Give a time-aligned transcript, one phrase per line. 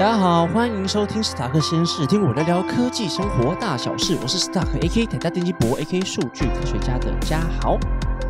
[0.00, 4.16] 大家好，欢迎收听史塔克实验室，听我聊聊科技生活大小事。
[4.22, 5.04] 我是史塔克 A.K.
[5.04, 6.00] 台大电机博 A.K.
[6.00, 7.78] 数据科学家的嘉豪。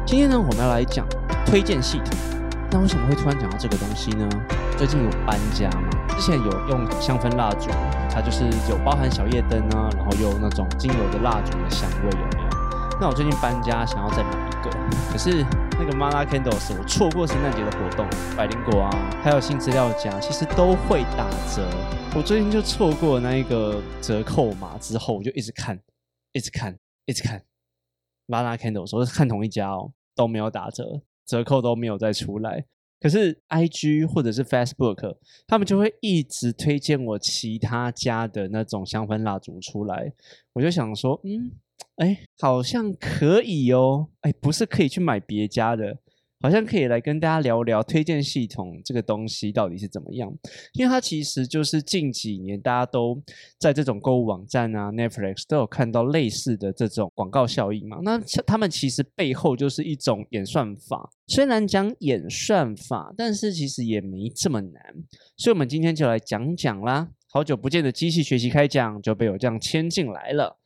[0.05, 1.07] 今天呢，我们要来讲
[1.47, 2.07] 推荐系统。
[2.73, 4.29] 那为什么会突然讲到这个东西呢？
[4.77, 5.89] 最近有搬家嘛？
[6.17, 7.71] 之前有用香氛蜡烛，
[8.13, 12.99] 它就是有包含小夜灯啊，然后有那种精油的蜡烛的香味，有没有？
[13.01, 14.77] 那我最近搬家，想要再买一个，
[15.13, 15.47] 可是。
[15.81, 18.91] 那个 Mala Candles，我错过圣诞节的活动，百灵果啊，
[19.23, 21.67] 还有新资料夹，其实都会打折。
[22.15, 25.81] 我最近就错过那一个折扣码之后，我就一直看，
[26.35, 27.43] 一直看，一直看
[28.29, 32.67] Mala Candles，我是看同一家哦，都没有打折，折扣都没有再出来。
[33.01, 40.13] 可是 IG 或者是 Facebook，他们就会一直推荐我其他家的那种香氛蜡烛出来，
[40.53, 41.53] 我就想说，嗯。
[41.97, 44.09] 哎，好像可以哦。
[44.23, 45.99] 哎，不是可以去买别家的，
[46.41, 50.33] 好像可以来跟大家聊聊推荐系统这个东西到底是怎么样。
[50.73, 53.21] 因为它其实就是近几年大家都
[53.59, 57.99] 在这种购物网站啊，Netflix 都有看到类似的这种广告效应嘛。
[58.03, 61.11] 那他们其实背后就是一种演算法。
[61.27, 64.83] 虽然讲演算法，但是其实也没这么难。
[65.37, 67.11] 所以，我们今天就来讲讲啦。
[67.33, 70.60] 好久不见的机器学习开讲就被我这样牵进来了。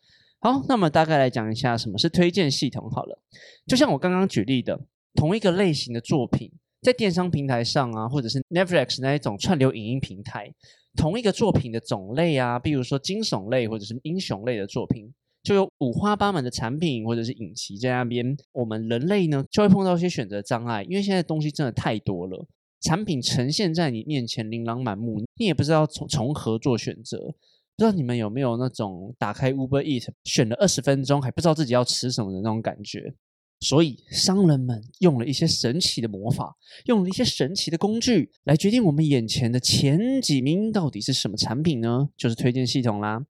[0.44, 3.18] 好，那么大概来讲一下什么是推荐系统好了。
[3.66, 4.78] 就像我刚刚举例的，
[5.14, 10.52] 同一个类型的作品，在电商平台上啊，或者是 Netflix 那一种串流影音平台，
[10.96, 15.10] 同一个作品的种类啊，比如说惊悚类或者是英雄类的作品，
[15.42, 18.36] 就有五花八门的产品或者是影集在那边。
[18.52, 22.46] 我们人类呢，就会碰到一些选择障碍，因为现在东西真的太多了，
[22.82, 27.34] 产品呈现在你面前琳琅满目，你也不知道从从何做选择。
[27.76, 33.14] 不知道你们有没有那种打开 Uber Eat 选了二十分钟还不知道自己要吃什么的那种感觉？
[33.60, 42.08] 所以商人们用了一些神奇的魔法，用了一些神奇的工具来决定我们眼前的前几名到底是什么产品呢？
[42.16, 43.24] 就是推荐系统啦。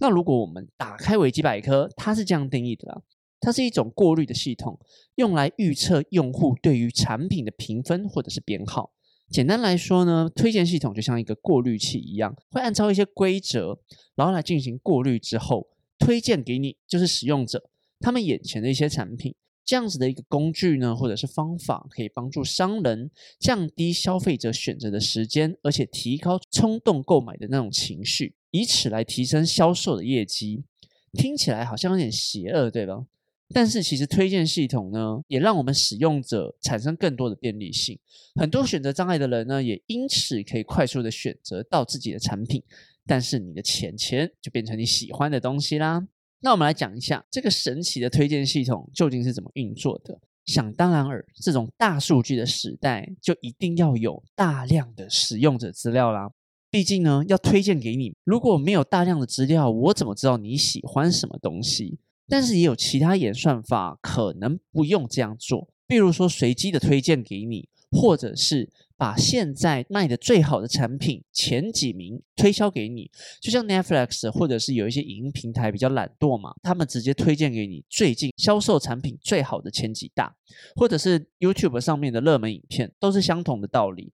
[0.00, 3.02] 那如果我们打开维基百科，它是这样定义的啦：
[3.40, 4.78] 它是一种过滤的系统，
[5.14, 8.92] 用来预测用户对于产品的评分或者是编号。
[9.30, 13.78] 简单来说呢，推荐系统就像一个过滤器一样，会按照一些规则，
[14.14, 15.66] 然后来进行过滤之后，
[15.98, 19.34] 推荐给你就是使用者他们眼前的一些产品。
[19.64, 30.64] 这样子的一个工具呢，或者是方法，可以帮助商人降低消费者选择的时间，而且提高冲动购买的那种情绪，以此来提升销售的业绩。
[31.12, 33.04] 听起来好像有点邪恶，对吧？
[33.54, 37.98] 但是其实推荐系统呢，也让我们使用者产生更多的便利性。
[38.34, 42.62] 很多选择障碍的人呢，也因此可以快速的选择到自己的产品。
[43.06, 46.06] 但是你的钱钱就变成你喜欢的东西啦。
[46.40, 50.20] 那我们来讲一下这个神奇的推荐系统究竟是怎么运作的。
[50.44, 56.30] 想当然尔，这种大数据的时代，就一定要有大量的使用者资料啦。
[56.70, 61.98] 毕竟呢，要推荐给你，如果没有大量的资料，我怎么知道你喜欢什么东西？
[62.28, 80.34] 但是也有其他演算法可能不用这样做，比如说随机的推荐给你，或者是把现在卖的最好的产品前几名推销给你，就像 Netflix 或者是有一些影音平台比较懒惰嘛，他们直接推荐给你最近销售产品最好的前几大，
[80.76, 84.12] 或者是 YouTube 上面的热门影片，都是相同的道理。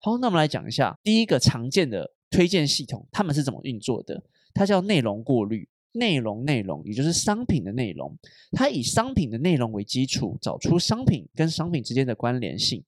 [0.00, 4.22] 好，那我们来讲一下第一个常见的推荐系统，他们是怎么运作的？
[4.52, 5.68] 它叫内容过滤。
[5.94, 8.18] 内容内容，也就是商品的内容，
[8.52, 12.84] 它以商品的内容为基础，找出商品跟商品之间的关联性，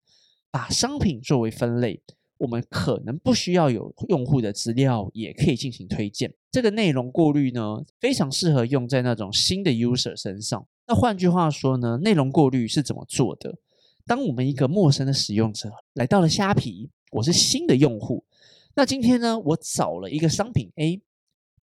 [0.50, 2.02] 把商品作为分类。
[2.38, 6.34] 我们可能不需要有用户的资料，也可以进行推荐。
[6.50, 10.66] 这个内容过滤呢，非常适合用在那种新的 user 身上。
[10.86, 13.56] 那换句话说呢，内容过滤是怎么做的？
[14.04, 18.24] 当我们一个陌生的使用者来到了虾皮，我是新的用户，
[18.74, 21.00] 那今天呢，我找了一个商品 A。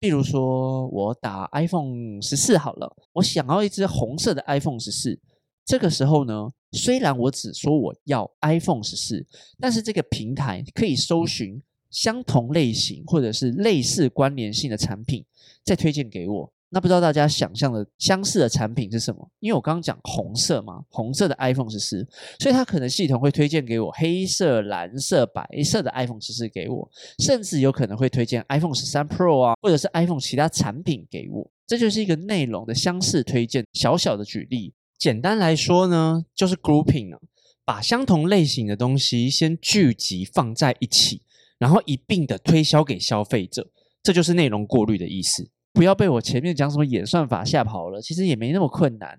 [0.01, 5.19] 比如说，我打 iPhone 十四好了，我想要一只红色的 iPhone 十四。
[5.65, 9.27] 这个时候呢，虽然我只说我要 iPhone 十四，
[9.59, 11.61] 但是这个平台可以搜寻
[11.91, 15.25] 相同类型或者是类似关联性的产品，
[15.65, 16.53] 再推荐给我。
[16.71, 19.31] 那不知道大家想象的相似的产品是什么？
[19.41, 22.07] 因为我刚刚讲红色嘛，红色的 iPhone 十四，
[22.39, 26.87] 所以它可能系统会推荐给我黑色、蓝色、白色的 iPhone 十四给我，
[27.21, 31.51] 甚至有可能会推荐 iPhone 十三 Pro 啊，或者是 iPhone 其他产品给我。
[31.67, 33.65] 这就是一个内容的相似推荐。
[33.73, 37.21] 小小的举例，简单来说呢，就是 grouping 啊，
[37.65, 41.23] 把相同类型的东西先聚集放在一起，
[41.59, 43.71] 然后一并的推销给消费者，
[44.03, 45.49] 这就是内容过滤的意思。
[45.79, 49.17] 不要被我前面讲什么演算法吓跑了，其实也没那么困难。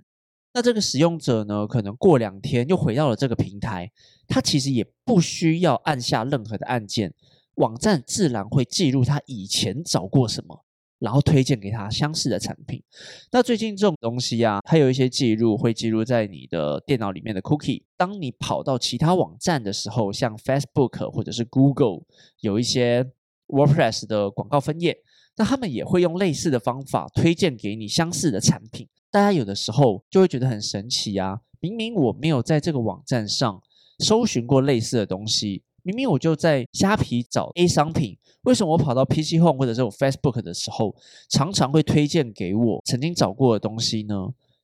[0.54, 3.90] 那这个使用者呢，可能过两天又回到了这个平台，
[4.28, 7.14] 他其实也不需要按下任何的按键，
[7.56, 10.66] 网站自然会记录他以前找过什么，
[11.00, 12.84] 然后推荐给他相似的产品。
[13.32, 17.84] 那最近这种东西啊，它有一些记录会记录在你的电脑里面的 cookie。
[17.96, 22.02] 当你跑到其他网站的时候，像 Facebook 或者是 Google
[22.42, 23.10] 有一些
[23.48, 24.98] WordPress 的广告分页，
[25.40, 28.86] 那他们也会用类似的方法推荐给你相似的产品。
[29.10, 33.62] 大家有的时候就会觉得很神奇啊，明明我没有在这个网站上
[34.00, 35.64] 搜寻过类似的东西。
[35.82, 40.94] 明明我就在虾皮找 A 商品，为什么我跑到 PC Home 或者是我 Facebook 的时候，
[41.30, 44.16] 常常会推荐给我曾经找过的东西呢？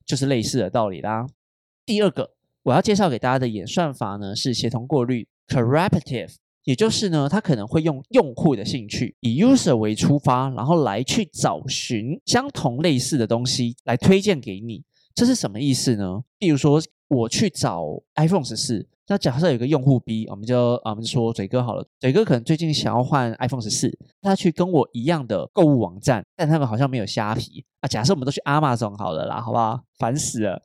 [0.05, 1.25] 就是类似的道理啦。
[1.85, 2.33] 第二个
[2.63, 14.83] 我要介绍给大家的演算法呢，是协同过滤 （Correlative），也就是呢，它可能会用用户的兴趣，以 User 为出发，然后来去找寻相同类似的东西来推荐给你。
[15.13, 16.21] 这是什么意思呢？
[16.37, 17.85] 比如说我去找
[18.15, 18.85] iPhone 十四。
[19.07, 21.87] 那假设有个用户 B，我们就，我们说嘴哥好了。
[21.99, 27.87] 嘴哥可能最近想要换 iPhone 十四，他去跟我一样的购物网站，但他们好像没有虾皮啊。
[27.87, 29.79] 假设我们都去 Amazon 好了啦，好不好？
[29.99, 30.59] 烦死了。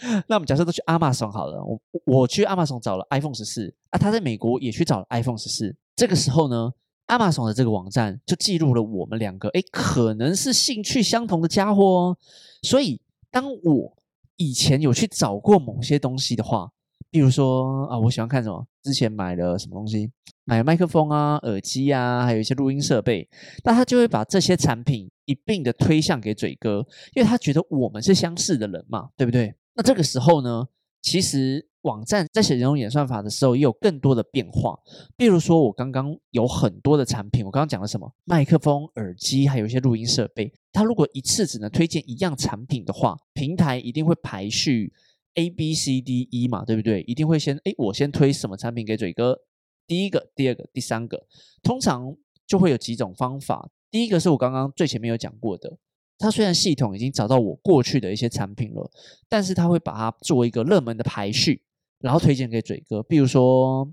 [0.28, 5.74] 那我们假设都去 Amazon 好了，我我去 Amazon 找了 iPhone 十四啊，他在美国也去找了 iPhone 十四。
[5.96, 6.72] 这个时候呢
[7.08, 12.16] ，Amazon 的这个网站就记录了我们两个，哎，可能是兴趣相同的家伙哦。
[12.62, 13.00] 所以
[13.30, 13.96] 当我
[14.36, 16.70] 以前有去找过某些东西的话，
[17.10, 18.66] 比如说啊，我喜欢看什么？
[18.82, 20.10] 之前买了什么东西？
[20.44, 23.28] 买麦克风啊、耳机啊，还有一些录音设备。
[23.64, 26.78] 那他就会把这些产品一并的推向给嘴哥，
[27.14, 29.54] 因为他觉得我们是相似的人嘛，对不对？
[29.78, 30.66] 那这个时候呢，
[31.00, 34.76] 其实网站在写人工演算法的时候，也有更多的变化。
[35.16, 38.12] 比如说，我刚刚有很多的产品，我刚刚讲了什么？
[38.24, 40.52] 麦克风、耳机，还有一些录音设备。
[40.72, 44.92] 它如果一次只能推荐一样产品的话，平台一定会排序。
[45.34, 47.02] A B C D E 嘛，对不对？
[47.02, 49.38] 一定会先哎，我先推什么产品给嘴哥？
[49.86, 51.28] 第一个、第二个、第三个，
[51.62, 53.70] 通常就会有几种方法。
[53.88, 55.78] 第一个是我刚刚最前面有讲过的，
[56.18, 58.90] 它虽然系统已经找到我过去的一些产品了，
[59.28, 61.62] 但是它会把它做一个热门的排序，
[62.00, 63.02] 然后推荐给嘴哥。
[63.02, 63.84] 比如说，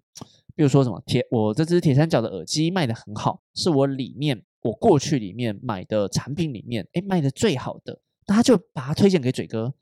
[0.56, 9.74] 比如说什么铁，我这只铁三角的耳机卖的很好，是我里面我过去里面买的产品里面哎卖的最好的，那他就把它推荐给嘴哥。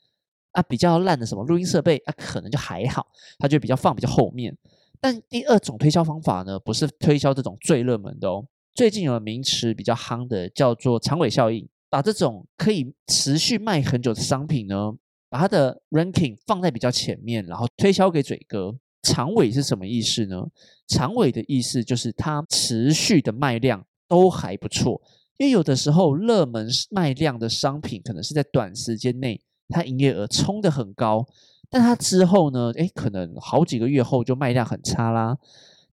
[0.52, 3.08] 啊，比较烂的什么录音设备啊，可能就还好，
[3.40, 4.56] 它就比较放比较后面。
[5.02, 8.46] 但第二种推销方法呢，不是推销这种最热门的哦。
[8.76, 14.92] 最近有个名词比较夯的，叫做长尾效应，把这种可以持续卖很久的商品呢，
[15.30, 18.76] 把它的 ranking 放在比较前面，然后推销给嘴哥。
[19.04, 20.44] 长尾是什么意思呢？
[20.88, 25.00] 长尾的意思就是它持续的卖量都还不错，
[25.38, 29.40] 因为有的时候热门卖量的商品可能是在短时间内。
[29.70, 31.24] 它营业额冲的很高，
[31.70, 32.72] 但它之后呢？
[32.72, 35.38] 诶，可能好几个月后就卖量很差啦。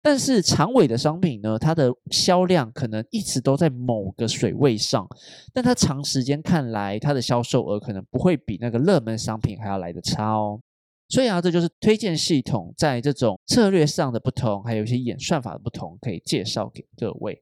[0.09, 5.07] 但是长尾的商品呢，它的销量可能一直都在某个水位上，
[5.53, 10.59] 但它长时间看来，它的销售额可能不会比那个热门商品还要来的差哦。
[11.11, 17.39] 所以啊，这就是推荐系统在这种策略上的不同，还有一些演算法的不同，可以介绍给各位。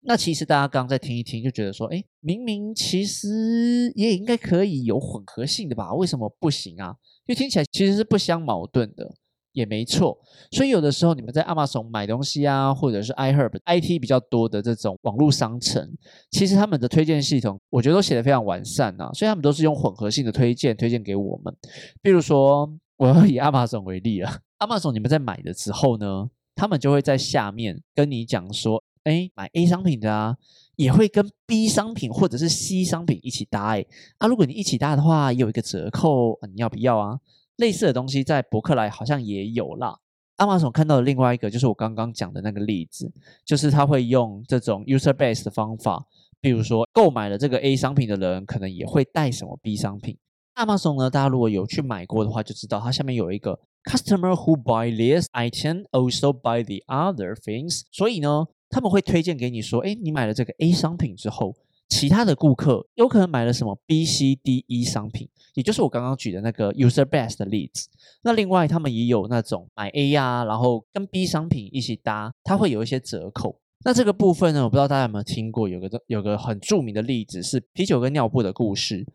[0.00, 5.94] 那其实大家刚刚再听一听，就觉得说，哎，明明其实也应该可以有混合性的吧？
[5.94, 6.96] 为什么不行啊？
[7.26, 9.14] 因为听起来其实是不相矛盾的，
[9.52, 10.18] 也没错。
[10.50, 15.88] 所以有的时候你们在亚马逊买东西啊，或者是 iHerb IT 比较多的这种网络商城，
[16.30, 19.10] 其实他们的推荐系统，我觉得都写的非常完善啊。
[19.12, 21.54] 所以他们都是用混合性的推荐推荐给我们。
[22.02, 28.82] 比如说，我要以亚马逊为例啊，亚马逊你们在买的时候呢，他们就会在下面跟你讲说。
[29.04, 30.36] 哎，买 A 商品的啊，
[30.76, 33.82] 也会跟 B 商品或者是 C 商品一起搭哎
[34.18, 37.18] 啊，如果你一起搭的话，有一个折扣，你要不要啊？
[37.58, 39.96] 类似的东西在博客来好像也有啦。
[40.36, 43.12] 阿马总看到的另外一个就是我刚刚讲的那个例子，
[43.44, 46.04] 就是他会用这种 user base 的方法，
[46.40, 50.16] 比如说购买了这个 A 商品的人，可能也会带什么 B 商品。
[50.56, 58.46] 亚马逊呢，大家如果有去买过的话，就知道它下面有一个 customer who buy this item also buy the other things，所以呢。
[58.70, 61.56] 他们会推荐给你说：“哎，你买了这个 A 商品之后，
[61.88, 67.88] 其他的顾客有可能买了什么 B、C、D、E 商品，也就是我刚刚举的那个 user base 的例子。
[68.22, 73.58] 那另外，他们也有那种买 A 呀，然后跟 B 商品一起搭，它会有一些折扣。
[73.84, 79.06] 那这个部分呢，我不知道大家有没有听过，有个有个很著名的例子是啤酒跟尿布的故事。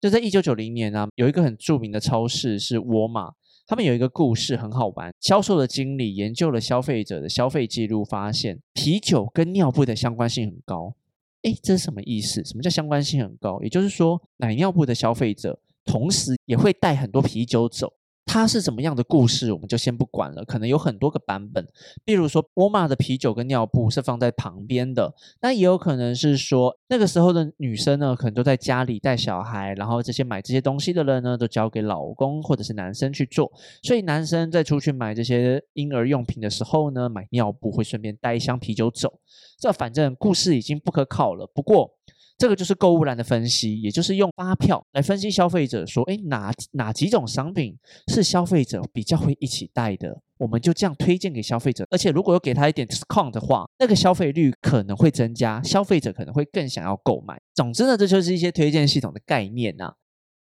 [0.00, 3.32] 就在一九九零年呢，有一个很著名的超市是沃尔玛。”
[3.66, 10.94] 他们有一个故事很好玩，销售的经理研究了消费者的消费记录，发现啤酒跟尿布的相关性很高。
[11.48, 12.44] 哎，这是什么意思？
[12.44, 13.58] 什么叫相关性很高？
[13.62, 17.90] 也就是说，奶尿布的消费者同时也会带很多啤酒走。
[18.28, 20.44] 它是怎么样的故事，我们就先不管了。
[20.44, 21.66] 可能有很多个版本，
[22.04, 33.50] 比如说沃尔玛的啤酒跟尿布是放在旁边的，那也有可能是说那个时候的女生呢，可能都在家里带小孩，然后这些买这些东西的人呢，都交给老公或者是男生去做。
[33.82, 39.18] 所以男生在出去买这些婴儿用品的时候呢，买尿布会顺便带一箱啤酒走。
[39.58, 41.50] 这反正故事已经不可考了。
[41.54, 41.90] 不过。
[42.38, 47.76] 这个就是购物篮的分析，也就是用发票来分析消费者说，哎，哪哪几种商品
[48.06, 51.84] 是消费者比较会一起带的，我们就这样推荐给消费者。
[51.90, 57.40] 而且如果有给他一点 discount 的话，那个消费率可能会增加，消费者可能会更想要购买。
[57.54, 59.92] 总之呢，这就是一些推荐系统的概念呐。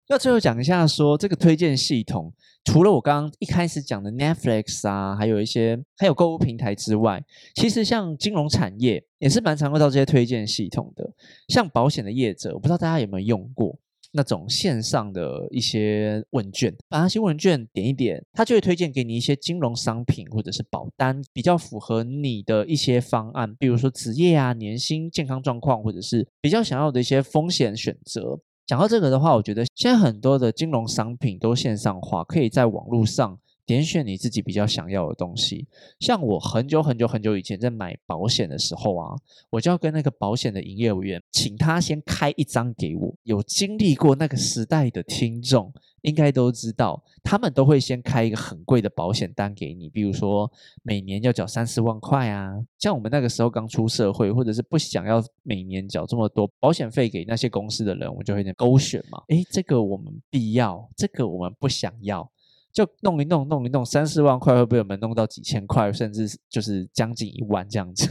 [0.10, 2.34] 那最后讲一下，说这个推荐系统，
[2.64, 7.22] 除了我刚刚一开始讲的 Netflix 啊，还有一些还有购物平台之外，
[7.56, 11.14] 其实像金融产业也是蛮常用到这些推荐系统的。
[11.50, 13.78] 像保险的业者，我不知道大家有没有用过
[14.14, 28.40] 那种线上的一些问卷，把那些问卷点一点，它就会推荐给你一些金融商品或者是保单，比较符合你的一些方案，比如说职业啊、年薪、健康状况，或者是比较想要的一些风险选择。
[28.68, 35.68] 讲到这个的话，我觉得现在很多的金融商品都线上化，可以在网络上点选你自己比较想要的东西。
[36.00, 39.16] 像我很久很久很久以前在买保险的时候啊，
[39.52, 43.14] 我就要跟那个保险的营业员，请他先开一张给我。
[43.24, 45.72] 有经历过那个时代的听众。
[46.02, 50.50] 应该都知道，他们都会先开一个很贵的保险单给你，比如说
[50.82, 52.54] 每年要缴三四万块啊。
[52.78, 59.22] 像我们那个时候刚出社会，或者是不想要每年缴这么多保险费给那些公司的人，我就会勾选嘛。
[59.28, 62.30] 诶，这个我们必要，这个我们不想要，
[62.78, 68.08] 就弄一弄，弄一弄，三四万块会被我们弄到几千块，甚至就是将近一万这样子。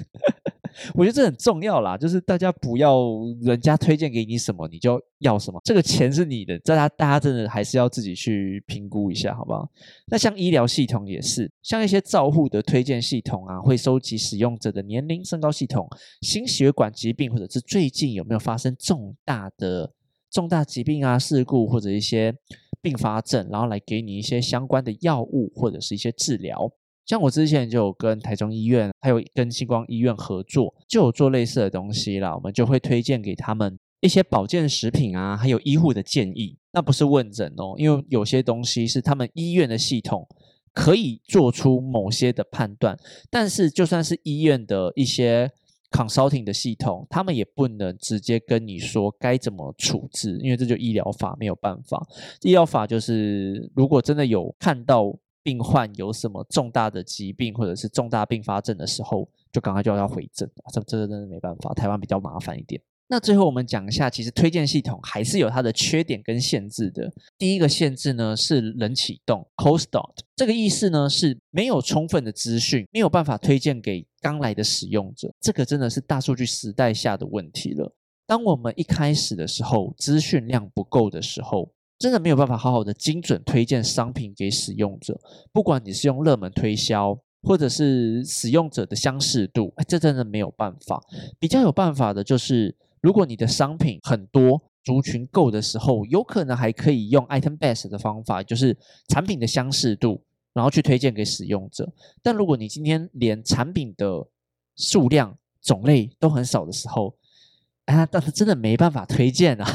[0.92, 3.00] 我觉得这很重要啦，就是大家不要
[3.42, 9.70] 人家推荐给你什么你就要什么，这个钱是你的，大家大家真的还是要自己去评估一下，好不好？
[10.08, 15.88] 那像医疗系统也是，像一些照护的推荐系统啊，会收集使用者的年龄、身高、系统、
[16.22, 19.92] 心血管疾病，或者是最近有没有发生重大的
[20.28, 22.34] 重大疾病啊、事故或者一些
[22.86, 26.70] 并发症，然后来给你一些相关的药物或者是一些治疗。
[27.04, 32.32] 像我之前就有跟台中医院，还有跟星光医院合作，就有做类似的东西啦。
[32.32, 36.56] 我们就会推荐给他们一些保健食品啊，还有医护的建议。
[36.70, 40.28] 那不是问诊哦，因为有些东西是他们医院的系统
[40.72, 42.96] 可以做出某些的判断，
[43.28, 45.50] 但是就算是医院的一些
[45.96, 52.06] consulting 的系统，他们也不能直接跟你说该怎么处置，因为这就医疗法没有办法。
[52.42, 55.16] 医疗法就是如果真的有看到。
[55.46, 62.82] 病患有什么重大的疾病或者是重大并发症的时候，就赶快就要回诊这这真的没办法，台湾比较麻烦一点。
[63.08, 67.12] 那最后我们讲一下，其实推荐系统还是有它的缺点跟限制的。
[67.38, 75.32] 第一个限制呢是冷启动 （cold start），这个意思呢是没有充分的资讯，没有办法推荐给刚来的使用者。
[75.40, 77.94] 这个真的是大数据时代下的问题了。
[78.26, 81.70] 当我们一开始的时候，资讯量不够的时候。
[81.98, 85.18] 真的没有办法好好的精准推荐商品给使用者，
[85.50, 91.02] 不管你是用热门推销，或者是使用者的相似度，哎，这真的没有办法。
[91.38, 100.20] 比较有办法的就是，如果你的商品很多，族群够的时候，有可能还可以用 item base 的方法，就是产品的相似度，
[100.52, 101.88] 然后去推荐给使用者。
[102.20, 104.26] 但如果你今天连产品的
[104.74, 107.16] 数量、种类都很少的时候，
[107.84, 109.68] 啊，但是真的没办法推荐啊。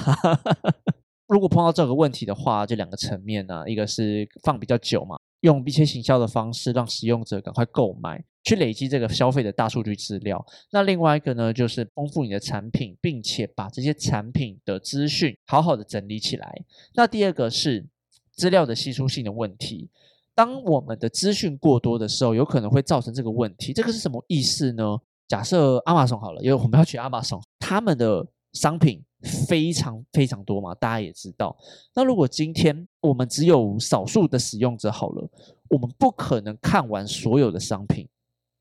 [1.25, 10.43] 如果碰到这个问题的话，就两个层面呢，一个是放比较久嘛，用一些行销的方式让使用者赶快购买，去累积这个消费的大数据资料。
[10.71, 16.63] 那另外一个呢，就是丰富你的产品，并且把这些产品的资讯好好的整理起来。
[16.93, 17.85] 那第二个是
[18.31, 19.89] 资料的稀疏性的问题。
[20.33, 23.73] 当我们的资讯过多的时候，有可能会造成这个问题。
[23.73, 24.97] 这个是什么意思呢？
[25.27, 29.03] 假设阿玛逊好了，因为我们要去阿玛逊，他们的商品。
[29.47, 31.55] 非常非常多嘛，大家也知道。
[31.93, 35.29] 那如果今天我们只有少数的使用者好了，
[35.69, 38.09] 我们不可能看完所有的商品。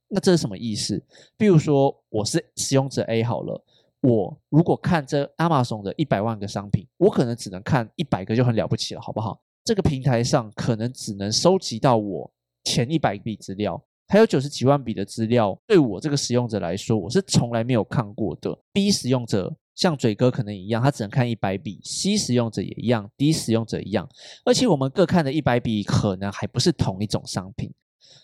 [0.08, 1.02] 那这是什么意思？
[1.38, 3.64] 比如说我是使用者 A 好了，
[4.02, 9.40] 我如果看这 Amazon 的一百万个商品，我可能只能看一百个就很了不起了，好不好？
[9.64, 12.30] 这个平台上可能只能收集到我
[12.64, 18.58] 前一百笔资料，还有九十几万笔的资料，对我这个使用者来说，我是从来没有看过的。
[18.74, 19.56] B 使用者。
[19.80, 24.06] 像嘴哥可能一样，他只能看一百笔；C 使用者也一样，D 使用者一样。
[24.44, 27.72] 而且我们各看的一百笔，可能还不是同一种商品。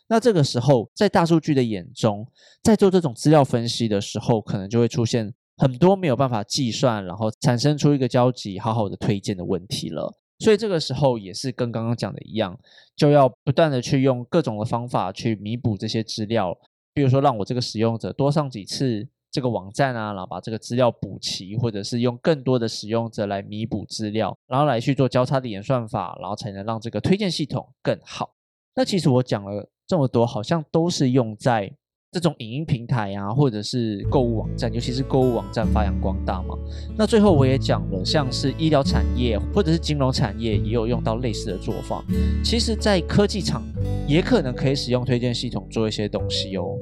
[0.07, 2.27] 那这个时候，在大数据的眼中，
[2.63, 10.15] 在做这种资料分析的时候，可能就会出现很多没有办法计算，然后产生出一个交集，好好的推荐的问题了。
[10.41, 12.55] 所以这个时候也是跟刚刚讲的一样，
[12.95, 16.55] 就要不断的去用各种的方法去弥补这些资料，
[16.93, 28.31] 比如说让我这个使用者多上几次这个网站啊，然后把这个资料补齐，或者是用更多的使用者来弥补资料，然后来去做交叉的演算法，然后才能让这个推荐系统更好。
[28.75, 31.71] 那其实我讲了这么多，好像都是用在。
[32.13, 36.57] 这种影音平台啊，或者是购物网站，尤其是购物网站发扬光大嘛。
[36.97, 42.03] 那最后我也讲了，像是医疗产业或者是金融产业，也有用到类似的做法。
[42.43, 43.63] 其实，在科技厂
[44.09, 46.79] 也可能可以使用推荐系统做一些东西哦。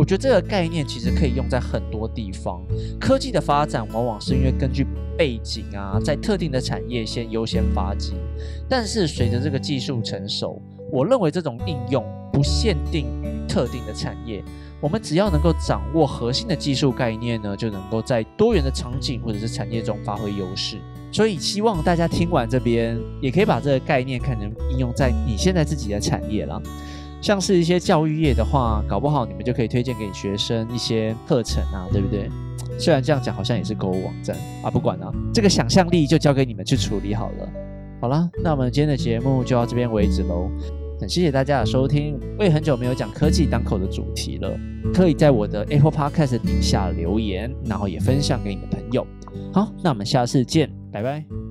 [0.00, 2.64] 我觉得这个概念其实可以用在很多地方。
[2.98, 8.14] 科技的发展往往是因为根据背景啊，在特定的产业先优先发迹，
[8.66, 10.58] 但是随着这个技术成熟。
[10.90, 12.02] 我认为这种应用
[12.32, 14.42] 不限定于特定的产业，
[14.80, 20.78] 我们只要能够掌握核心的技术概念呢，就能够在多元的场景或者是产业中发挥优势。
[21.12, 26.58] 所以希望大家听完这边，也可以把这个概念看成应用在你现在自己的产业了。
[27.20, 32.30] 像是一些教育业的话，搞不好你们就可以推荐给学生一些课程啊，对不对？
[32.78, 37.48] 虽然这样讲好像也是购物网站啊，不管了，这个想象力就交给你们去处理好了。
[38.00, 40.50] 好了，那我们今天的节目就到这边为止喽。
[40.98, 44.50] 很谢谢大家的收听，我也很久没有讲科技当口的主题了，
[44.94, 49.06] 可以在我的 Apple Podcast 底下留言，然后也分享给你的朋友。
[49.52, 51.49] 好，那我们下次见，拜拜。